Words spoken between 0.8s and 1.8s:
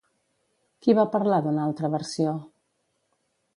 Qui va parlar d'una